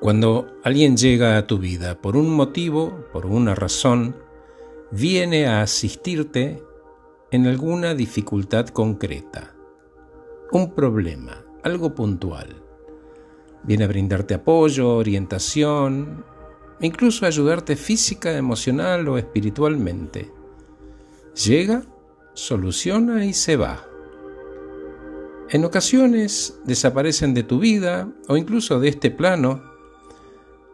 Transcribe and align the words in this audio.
Cuando 0.00 0.58
alguien 0.62 0.96
llega 0.96 1.38
a 1.38 1.46
tu 1.46 1.58
vida 1.58 2.00
por 2.02 2.16
un 2.16 2.30
motivo, 2.30 3.06
por 3.12 3.24
una 3.24 3.54
razón, 3.54 4.14
viene 4.90 5.46
a 5.46 5.62
asistirte 5.62 6.62
en 7.30 7.46
alguna 7.46 7.94
dificultad 7.94 8.68
concreta, 8.68 9.54
un 10.52 10.74
problema, 10.74 11.44
algo 11.62 11.94
puntual. 11.94 12.62
Viene 13.64 13.84
a 13.84 13.88
brindarte 13.88 14.34
apoyo, 14.34 14.96
orientación, 14.96 16.24
incluso 16.80 17.24
ayudarte 17.24 17.74
física, 17.74 18.36
emocional 18.36 19.08
o 19.08 19.16
espiritualmente. 19.16 20.30
Llega, 21.46 21.82
soluciona 22.34 23.24
y 23.24 23.32
se 23.32 23.56
va. 23.56 23.88
En 25.48 25.64
ocasiones 25.64 26.60
desaparecen 26.64 27.32
de 27.32 27.44
tu 27.44 27.58
vida 27.58 28.12
o 28.28 28.36
incluso 28.36 28.78
de 28.78 28.88
este 28.88 29.10
plano 29.10 29.75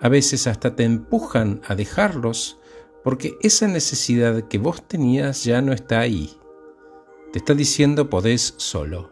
a 0.00 0.08
veces 0.08 0.46
hasta 0.46 0.76
te 0.76 0.84
empujan 0.84 1.60
a 1.66 1.74
dejarlos 1.74 2.58
porque 3.02 3.36
esa 3.42 3.66
necesidad 3.68 4.48
que 4.48 4.58
vos 4.58 4.82
tenías 4.86 5.44
ya 5.44 5.62
no 5.62 5.72
está 5.72 6.00
ahí. 6.00 6.38
Te 7.32 7.38
está 7.38 7.54
diciendo 7.54 8.10
podés 8.10 8.54
solo. 8.56 9.10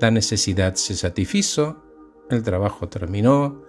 La 0.00 0.10
necesidad 0.10 0.74
se 0.74 0.94
satisfizo, 0.94 1.82
el 2.30 2.42
trabajo 2.42 2.88
terminó, 2.88 3.62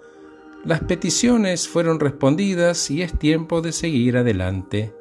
las 0.65 0.81
peticiones 0.81 1.67
fueron 1.67 1.99
respondidas 1.99 2.91
y 2.91 3.01
es 3.01 3.17
tiempo 3.17 3.61
de 3.61 3.71
seguir 3.71 4.17
adelante. 4.17 4.93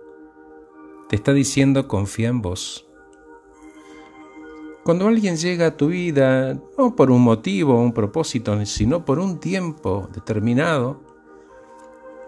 Te 1.09 1.17
está 1.17 1.33
diciendo 1.33 1.89
confía 1.89 2.29
en 2.29 2.43
vos. 2.43 2.86
Cuando 4.87 5.09
alguien 5.09 5.37
llega 5.37 5.67
a 5.67 5.77
tu 5.77 5.89
vida, 5.89 6.57
no 6.79 6.95
por 6.95 7.11
un 7.11 7.21
motivo 7.21 7.75
o 7.75 7.83
un 7.83 7.93
propósito, 7.93 8.65
sino 8.67 9.05
por 9.05 9.19
un 9.19 9.41
tiempo 9.41 10.09
determinado, 10.15 11.01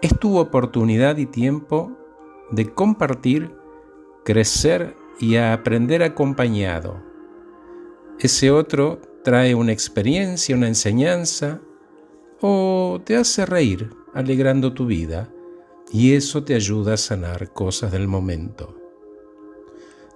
es 0.01 0.19
tu 0.19 0.37
oportunidad 0.37 1.15
y 1.15 1.25
tiempo 1.25 1.89
de 2.51 2.69
compartir, 2.69 3.55
crecer 4.25 4.97
y 5.21 5.37
aprender 5.37 6.03
acompañado. 6.03 7.01
Ese 8.19 8.51
otro 8.51 8.99
trae 9.23 9.55
una 9.55 9.71
experiencia, 9.71 10.53
una 10.53 10.67
enseñanza, 10.67 11.61
o 12.41 12.99
te 13.05 13.15
hace 13.15 13.45
reír 13.45 13.89
alegrando 14.13 14.73
tu 14.73 14.85
vida, 14.85 15.31
y 15.93 16.13
eso 16.13 16.43
te 16.43 16.55
ayuda 16.55 16.95
a 16.95 16.97
sanar 16.97 17.53
cosas 17.53 17.93
del 17.93 18.09
momento. 18.09 18.75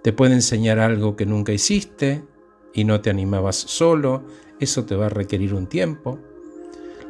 Te 0.02 0.12
puede 0.12 0.34
enseñar 0.34 0.80
algo 0.80 1.16
que 1.16 1.25
nunca 1.25 1.53
hiciste, 1.53 2.25
y 2.74 2.84
no 2.84 3.02
te 3.02 3.10
animabas 3.10 3.56
solo, 3.56 4.24
eso 4.60 4.86
te 4.86 4.96
va 4.96 5.08
a 5.08 5.10
requerir 5.10 5.54
un 5.54 5.68
tiempo. 5.68 6.20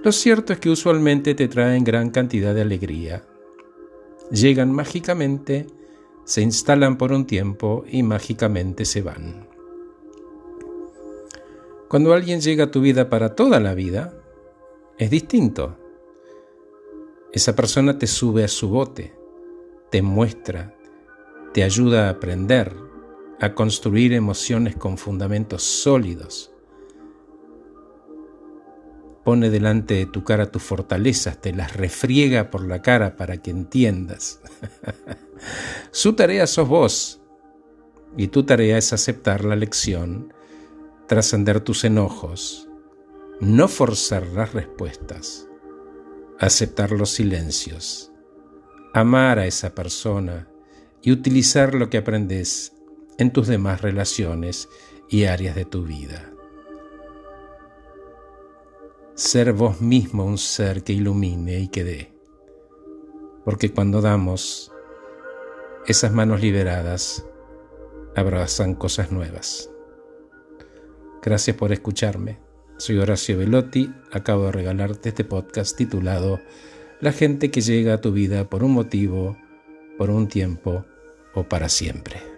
Lo 0.03 0.11
cierto 0.11 0.53
es 0.53 0.59
que 0.59 0.69
usualmente 0.69 1.33
te 1.33 1.47
traen 1.47 1.83
gran 1.83 2.09
cantidad 2.09 2.53
de 2.53 2.61
alegría. 2.61 3.23
Llegan 4.31 4.71
mágicamente, 4.71 5.67
se 6.25 6.41
instalan 6.41 6.97
por 6.97 7.11
un 7.11 7.25
tiempo 7.25 7.85
y 7.89 8.03
mágicamente 8.03 8.85
se 8.85 9.01
van. 9.01 9.47
Cuando 11.87 12.13
alguien 12.13 12.41
llega 12.41 12.65
a 12.65 12.71
tu 12.71 12.81
vida 12.81 13.09
para 13.09 13.35
toda 13.35 13.59
la 13.59 13.75
vida, 13.75 14.13
es 14.97 15.09
distinto. 15.09 15.77
Esa 17.31 17.55
persona 17.55 17.97
te 17.97 18.07
sube 18.07 18.43
a 18.43 18.47
su 18.47 18.69
bote, 18.69 19.13
te 19.89 20.01
muestra, 20.01 20.75
te 21.53 21.63
ayuda 21.63 22.07
a 22.07 22.09
aprender, 22.09 22.75
a 23.39 23.53
construir 23.53 24.13
emociones 24.13 24.75
con 24.75 24.97
fundamentos 24.97 25.63
sólidos. 25.63 26.51
Pone 29.23 29.49
delante 29.49 29.93
de 29.93 30.05
tu 30.05 30.23
cara 30.23 30.51
tus 30.51 30.63
fortalezas, 30.63 31.39
te 31.39 31.53
las 31.53 31.75
refriega 31.75 32.49
por 32.49 32.65
la 32.67 32.81
cara 32.81 33.15
para 33.15 33.37
que 33.37 33.51
entiendas. 33.51 34.41
Su 35.91 36.13
tarea 36.13 36.45
sos 36.47 36.67
vos 36.67 37.21
y 38.17 38.27
tu 38.27 38.43
tarea 38.43 38.77
es 38.77 38.93
aceptar 38.93 39.45
la 39.45 39.55
lección, 39.55 40.33
trascender 41.07 41.61
tus 41.61 41.83
enojos, 41.83 42.69
no 43.39 43.67
forzar 43.67 44.27
las 44.27 44.53
respuestas, 44.53 45.47
aceptar 46.39 46.91
los 46.91 47.09
silencios, 47.09 48.11
amar 48.93 49.39
a 49.39 49.45
esa 49.45 49.73
persona 49.73 50.47
y 51.01 51.11
utilizar 51.11 51.73
lo 51.73 51.89
que 51.89 51.97
aprendes 51.97 52.72
en 53.17 53.31
tus 53.31 53.47
demás 53.47 53.81
relaciones 53.81 54.69
y 55.09 55.25
áreas 55.25 55.55
de 55.55 55.65
tu 55.65 55.83
vida. 55.83 56.31
Ser 59.15 59.53
vos 59.53 59.79
mismo 59.81 60.25
un 60.25 60.37
ser 60.37 60.83
que 60.83 60.93
ilumine 60.93 61.59
y 61.59 61.67
que 61.67 61.83
dé. 61.83 62.13
Porque 63.45 63.71
cuando 63.71 64.01
damos, 64.01 64.71
esas 65.85 66.11
manos 66.11 66.41
liberadas 66.41 67.25
abrazan 68.15 68.73
cosas 68.73 69.11
nuevas. 69.11 69.69
Gracias 71.21 71.55
por 71.55 71.71
escucharme. 71.71 72.39
Soy 72.77 72.97
Horacio 72.97 73.37
Velotti. 73.37 73.93
Acabo 74.11 74.45
de 74.45 74.51
regalarte 74.51 75.09
este 75.09 75.23
podcast 75.23 75.77
titulado 75.77 76.39
La 76.99 77.11
gente 77.11 77.51
que 77.51 77.61
llega 77.61 77.93
a 77.93 78.01
tu 78.01 78.11
vida 78.11 78.49
por 78.49 78.63
un 78.63 78.71
motivo, 78.71 79.37
por 79.97 80.09
un 80.09 80.27
tiempo 80.27 80.85
o 81.35 81.43
para 81.43 81.69
siempre. 81.69 82.32